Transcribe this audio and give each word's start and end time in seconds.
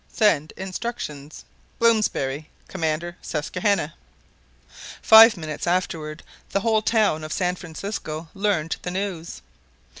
Send 0.11 0.51
instructions.—BLOMSBERRY, 0.57 2.49
Commander 2.67 3.17
Susquehanna. 3.21 3.93
Five 4.99 5.37
minutes 5.37 5.67
afterward 5.67 6.23
the 6.49 6.61
whole 6.61 6.81
town 6.81 7.23
of 7.23 7.31
San 7.31 7.55
Francisco 7.55 8.27
learned 8.33 8.77
the 8.81 8.89
news. 8.89 9.43